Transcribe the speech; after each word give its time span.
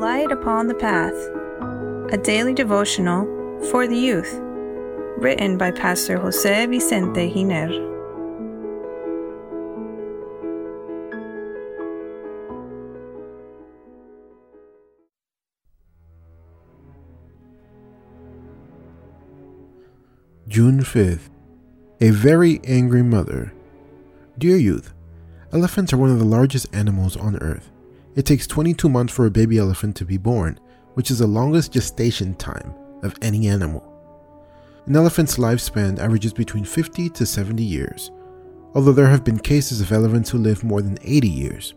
Light 0.00 0.32
Upon 0.32 0.66
the 0.66 0.74
Path, 0.74 1.14
a 2.12 2.18
daily 2.20 2.52
devotional 2.52 3.24
for 3.70 3.86
the 3.86 3.96
youth, 3.96 4.40
written 5.18 5.56
by 5.56 5.70
Pastor 5.70 6.18
Jose 6.18 6.66
Vicente 6.66 7.32
Giner. 7.32 7.68
June 20.48 20.80
5th. 20.80 21.30
A 22.00 22.10
very 22.10 22.60
angry 22.64 23.04
mother. 23.04 23.54
Dear 24.38 24.56
youth, 24.56 24.92
elephants 25.52 25.92
are 25.92 25.98
one 25.98 26.10
of 26.10 26.18
the 26.18 26.24
largest 26.24 26.74
animals 26.74 27.16
on 27.16 27.36
earth. 27.36 27.70
It 28.16 28.26
takes 28.26 28.46
22 28.46 28.88
months 28.88 29.12
for 29.12 29.26
a 29.26 29.30
baby 29.30 29.58
elephant 29.58 29.96
to 29.96 30.04
be 30.04 30.18
born, 30.18 30.58
which 30.94 31.10
is 31.10 31.18
the 31.18 31.26
longest 31.26 31.72
gestation 31.72 32.34
time 32.34 32.74
of 33.02 33.16
any 33.22 33.48
animal. 33.48 33.90
An 34.86 34.94
elephant's 34.94 35.36
lifespan 35.36 35.98
averages 35.98 36.32
between 36.32 36.64
50 36.64 37.08
to 37.10 37.26
70 37.26 37.62
years, 37.62 38.12
although 38.74 38.92
there 38.92 39.08
have 39.08 39.24
been 39.24 39.38
cases 39.38 39.80
of 39.80 39.90
elephants 39.90 40.30
who 40.30 40.38
live 40.38 40.62
more 40.62 40.82
than 40.82 40.98
80 41.02 41.28
years. 41.28 41.74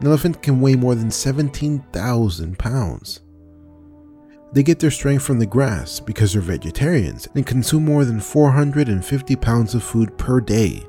An 0.00 0.08
elephant 0.08 0.42
can 0.42 0.60
weigh 0.60 0.74
more 0.74 0.96
than 0.96 1.10
17,000 1.10 2.58
pounds. 2.58 3.20
They 4.52 4.62
get 4.62 4.80
their 4.80 4.90
strength 4.90 5.22
from 5.22 5.38
the 5.38 5.46
grass 5.46 6.00
because 6.00 6.32
they're 6.32 6.42
vegetarians 6.42 7.28
and 7.34 7.46
consume 7.46 7.84
more 7.84 8.04
than 8.04 8.20
450 8.20 9.36
pounds 9.36 9.74
of 9.74 9.84
food 9.84 10.18
per 10.18 10.40
day. 10.40 10.84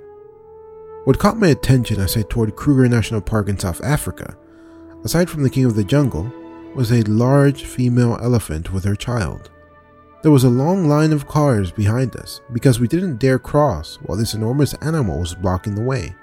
What 1.05 1.19
caught 1.19 1.37
my 1.37 1.47
attention 1.47 1.99
as 1.99 2.15
I 2.15 2.21
toured 2.21 2.55
Kruger 2.55 2.87
National 2.87 3.19
Park 3.19 3.49
in 3.49 3.59
South 3.59 3.83
Africa, 3.83 4.37
aside 5.03 5.29
from 5.29 5.43
the 5.43 5.49
king 5.49 5.65
of 5.65 5.75
the 5.75 5.83
jungle, 5.83 6.31
was 6.75 6.93
a 6.93 7.03
large 7.03 7.65
female 7.65 8.17
elephant 8.21 8.71
with 8.71 8.85
her 8.85 8.95
child. 8.95 9.51
There 10.21 10.31
was 10.31 10.45
a 10.45 10.49
long 10.49 10.87
line 10.87 11.11
of 11.11 11.27
cars 11.27 11.71
behind 11.71 12.15
us 12.15 12.39
because 12.53 12.79
we 12.79 12.87
didn't 12.87 13.19
dare 13.19 13.37
cross 13.37 13.99
while 14.03 14.17
this 14.17 14.33
enormous 14.33 14.75
animal 14.75 15.19
was 15.19 15.35
blocking 15.35 15.75
the 15.75 15.81
way. 15.81 16.15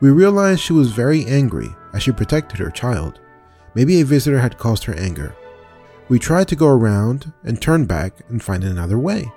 We 0.00 0.10
realized 0.10 0.60
she 0.60 0.72
was 0.72 0.90
very 0.90 1.24
angry 1.26 1.68
as 1.92 2.02
she 2.02 2.10
protected 2.10 2.58
her 2.58 2.72
child. 2.72 3.20
Maybe 3.76 4.00
a 4.00 4.04
visitor 4.04 4.40
had 4.40 4.58
caused 4.58 4.82
her 4.84 4.94
anger. 4.94 5.36
We 6.08 6.18
tried 6.18 6.48
to 6.48 6.56
go 6.56 6.66
around 6.66 7.32
and 7.44 7.62
turn 7.62 7.84
back 7.84 8.14
and 8.28 8.42
find 8.42 8.64
another 8.64 8.98
way. 8.98 9.32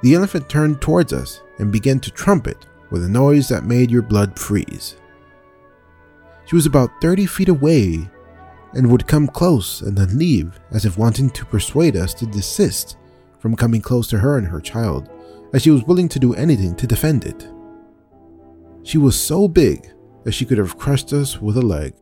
The 0.00 0.14
elephant 0.14 0.48
turned 0.48 0.80
towards 0.80 1.12
us 1.12 1.42
and 1.58 1.70
began 1.70 2.00
to 2.00 2.10
trumpet 2.10 2.64
with 2.90 3.04
a 3.04 3.08
noise 3.08 3.48
that 3.48 3.64
made 3.64 3.90
your 3.90 4.02
blood 4.02 4.38
freeze. 4.38 4.96
She 6.46 6.54
was 6.54 6.66
about 6.66 7.00
30 7.02 7.26
feet 7.26 7.48
away 7.48 8.08
and 8.74 8.90
would 8.90 9.06
come 9.06 9.28
close 9.28 9.82
and 9.82 9.96
then 9.96 10.18
leave 10.18 10.58
as 10.70 10.84
if 10.84 10.98
wanting 10.98 11.30
to 11.30 11.44
persuade 11.44 11.96
us 11.96 12.14
to 12.14 12.26
desist 12.26 12.96
from 13.38 13.56
coming 13.56 13.80
close 13.80 14.08
to 14.08 14.18
her 14.18 14.38
and 14.38 14.46
her 14.46 14.60
child, 14.60 15.08
as 15.52 15.62
she 15.62 15.70
was 15.70 15.84
willing 15.84 16.08
to 16.08 16.18
do 16.18 16.34
anything 16.34 16.74
to 16.76 16.86
defend 16.86 17.24
it. 17.24 17.48
She 18.82 18.98
was 18.98 19.18
so 19.18 19.48
big 19.48 19.92
that 20.24 20.32
she 20.32 20.44
could 20.44 20.58
have 20.58 20.78
crushed 20.78 21.12
us 21.12 21.40
with 21.40 21.56
a 21.56 21.62
leg. 21.62 21.94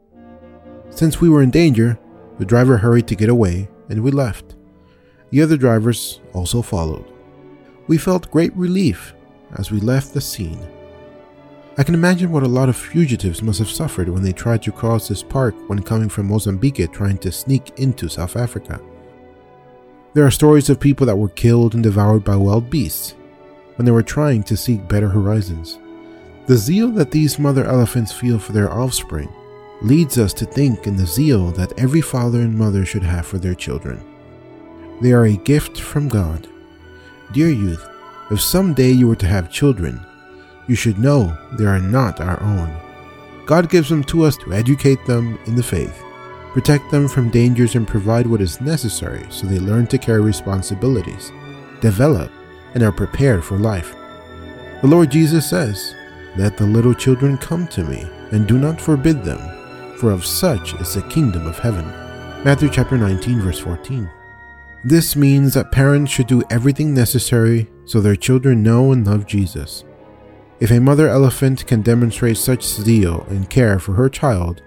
Since 0.91 1.20
we 1.20 1.29
were 1.29 1.42
in 1.42 1.51
danger, 1.51 1.98
the 2.39 2.45
driver 2.45 2.77
hurried 2.77 3.07
to 3.09 3.17
get 3.17 3.29
away 3.29 3.69
and 3.89 4.03
we 4.03 4.11
left. 4.11 4.57
The 5.31 5.42
other 5.42 5.57
drivers 5.57 6.20
also 6.33 6.62
followed. 6.62 7.05
We 7.89 7.98
felt 7.98 8.31
great 8.31 8.55
relief 8.57 9.14
as 9.57 9.70
we 9.70 9.81
left 9.81 10.14
the 10.14 10.20
scene. 10.20 10.61
I 11.78 11.82
can 11.82 11.94
imagine 11.94 12.30
what 12.30 12.42
a 12.42 12.48
lot 12.48 12.70
of 12.70 12.77
fugitives 12.77 13.42
must 13.42 13.58
have 13.58 13.69
suffered 13.69 14.08
when 14.08 14.22
they 14.22 14.32
tried 14.32 14.62
to 14.62 14.72
cross 14.72 15.08
this 15.08 15.22
park 15.22 15.55
when 15.69 15.83
coming 15.83 16.08
from 16.08 16.27
Mozambique 16.27 16.91
trying 16.91 17.18
to 17.18 17.30
sneak 17.30 17.78
into 17.78 18.08
South 18.08 18.34
Africa. 18.34 18.80
There 20.14 20.24
are 20.24 20.30
stories 20.30 20.70
of 20.70 20.80
people 20.80 21.05
that 21.05 21.18
were 21.18 21.28
killed 21.28 21.74
and 21.74 21.83
devoured 21.83 22.24
by 22.24 22.36
wild 22.36 22.70
beasts 22.70 23.14
when 23.74 23.84
they 23.84 23.92
were 23.92 24.02
trying 24.02 24.42
to 24.45 24.56
seek 24.56 24.89
better 24.89 25.08
horizons. 25.08 25.78
The 26.46 26.56
zeal 26.56 26.89
that 26.92 27.11
these 27.11 27.39
mother 27.39 27.67
elephants 27.67 28.11
feel 28.11 28.39
for 28.39 28.52
their 28.52 28.72
offspring 28.72 29.28
leads 29.83 30.17
us 30.17 30.33
to 30.34 30.46
think 30.46 30.86
in 30.86 30.96
the 30.96 31.05
zeal 31.05 31.51
that 31.51 31.78
every 31.78 32.01
father 32.01 32.40
and 32.40 32.56
mother 32.56 32.86
should 32.86 33.02
have 33.02 33.27
for 33.27 33.36
their 33.36 33.55
children. 33.55 34.01
They 35.02 35.12
are 35.12 35.27
a 35.27 35.36
gift 35.36 35.78
from 35.78 36.08
God. 36.08 36.48
Dear 37.33 37.51
youth, 37.51 37.86
if 38.30 38.40
someday 38.40 38.92
you 38.92 39.08
were 39.08 39.17
to 39.17 39.27
have 39.27 39.52
children, 39.52 40.05
you 40.68 40.74
should 40.74 40.98
know 40.98 41.36
they 41.52 41.64
are 41.64 41.78
not 41.78 42.20
our 42.20 42.40
own. 42.42 42.74
God 43.46 43.70
gives 43.70 43.88
them 43.88 44.02
to 44.04 44.24
us 44.24 44.36
to 44.38 44.52
educate 44.52 45.04
them 45.06 45.38
in 45.46 45.54
the 45.54 45.62
faith, 45.62 46.02
protect 46.52 46.90
them 46.90 47.08
from 47.08 47.30
dangers, 47.30 47.74
and 47.77 47.86
provide 47.86 48.27
what 48.27 48.40
is 48.40 48.60
necessary 48.60 49.24
so 49.30 49.46
they 49.46 49.58
learn 49.58 49.86
to 49.88 49.98
carry 49.98 50.20
responsibilities, 50.20 51.30
develop, 51.80 52.30
and 52.74 52.82
are 52.82 52.92
prepared 52.92 53.44
for 53.44 53.56
life. 53.56 53.94
The 54.82 54.88
Lord 54.88 55.10
Jesus 55.10 55.48
says, 55.48 55.94
Let 56.36 56.56
the 56.56 56.66
little 56.66 56.94
children 56.94 57.38
come 57.38 57.68
to 57.68 57.84
me, 57.84 58.04
and 58.33 58.46
do 58.46 58.58
not 58.58 58.80
forbid 58.80 59.22
them, 59.22 59.38
for 59.96 60.10
of 60.10 60.27
such 60.27 60.74
is 60.74 60.94
the 60.94 61.02
kingdom 61.02 61.46
of 61.46 61.58
heaven. 61.58 61.86
Matthew 62.44 62.68
chapter 62.68 62.98
19 62.98 63.40
verse 63.40 63.58
14. 63.58 64.10
This 64.84 65.16
means 65.16 65.54
that 65.54 65.72
parents 65.72 66.12
should 66.12 66.27
do 66.27 66.44
everything 66.50 66.94
necessary 66.94 67.68
so 67.86 68.00
their 68.00 68.14
children 68.14 68.62
know 68.62 68.92
and 68.92 69.06
love 69.06 69.27
Jesus. 69.27 69.83
If 70.58 70.70
a 70.70 70.80
mother 70.80 71.08
elephant 71.08 71.67
can 71.67 71.83
demonstrate 71.83 72.39
such 72.39 72.64
zeal 72.64 73.27
and 73.28 73.50
care 73.50 73.78
for 73.78 73.92
her 73.92 74.08
child, 74.08 74.62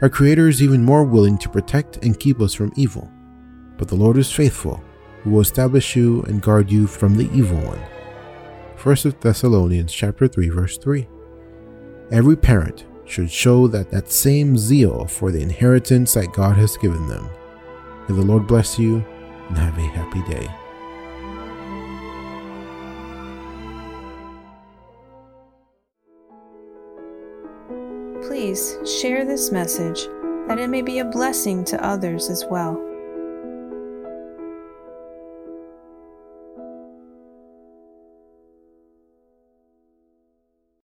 our 0.00 0.08
Creator 0.08 0.48
is 0.48 0.62
even 0.62 0.82
more 0.82 1.04
willing 1.04 1.36
to 1.38 1.50
protect 1.50 1.98
and 1.98 2.18
keep 2.18 2.40
us 2.40 2.54
from 2.54 2.72
evil. 2.76 3.10
But 3.76 3.88
the 3.88 3.94
Lord 3.94 4.16
is 4.16 4.32
faithful, 4.32 4.82
who 5.22 5.30
will 5.30 5.40
establish 5.40 5.96
you 5.96 6.22
and 6.22 6.40
guard 6.40 6.70
you 6.70 6.86
from 6.86 7.14
the 7.14 7.30
evil 7.30 7.58
one. 7.58 7.80
1 8.82 9.14
Thessalonians 9.20 9.92
chapter 9.92 10.28
3 10.28 10.48
verse 10.48 10.78
3. 10.78 11.06
Every 12.10 12.36
parent 12.36 12.86
should 13.04 13.30
show 13.30 13.66
that, 13.68 13.90
that 13.90 14.10
same 14.10 14.56
zeal 14.56 15.06
for 15.06 15.30
the 15.30 15.42
inheritance 15.42 16.14
that 16.14 16.32
God 16.32 16.56
has 16.56 16.78
given 16.78 17.06
them. 17.06 17.28
May 18.08 18.14
the 18.14 18.22
Lord 18.22 18.46
bless 18.46 18.78
you 18.78 19.04
and 19.48 19.58
have 19.58 19.76
a 19.76 19.82
happy 19.82 20.22
day. 20.22 20.48
Please 28.26 28.76
share 29.00 29.24
this 29.24 29.50
message 29.50 30.06
that 30.48 30.58
it 30.58 30.68
may 30.68 30.82
be 30.82 30.98
a 30.98 31.04
blessing 31.04 31.64
to 31.64 31.84
others 31.84 32.28
as 32.28 32.44
well. 32.50 32.93